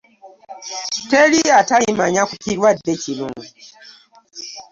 [1.09, 3.27] Teri atalimanya ku kirwadde kino.